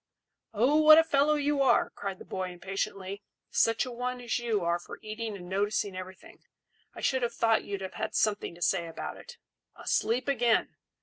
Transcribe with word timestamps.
"Oh, 0.51 0.77
what 0.77 0.97
a 0.97 1.03
fellow 1.03 1.35
you 1.35 1.61
are!" 1.61 1.91
cried 1.91 2.17
the 2.17 2.25
boy 2.25 2.49
impatiently. 2.49 3.21
"Such 3.51 3.85
a 3.85 3.91
one 3.91 4.19
as 4.19 4.39
you 4.39 4.63
are 4.63 4.79
for 4.79 4.97
eating 5.03 5.35
and 5.37 5.47
noticing 5.47 5.95
everything, 5.95 6.39
I 6.95 7.01
should 7.01 7.21
have 7.21 7.35
thought 7.35 7.65
you'd 7.65 7.81
have 7.81 7.93
had 7.93 8.15
something 8.15 8.55
to 8.55 8.63
say 8.63 8.87
about 8.87 9.17
it. 9.17 9.37
Asleep 9.75 10.27
again! 10.27 10.75